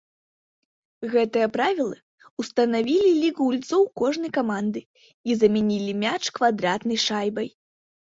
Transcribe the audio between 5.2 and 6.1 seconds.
і замянялі